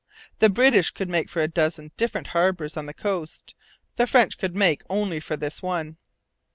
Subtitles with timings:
[0.39, 3.53] The British could make for a dozen different harbours on the coast.
[3.97, 5.97] The French could make for only this one.